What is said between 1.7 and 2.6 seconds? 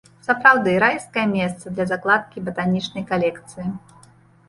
для закладкі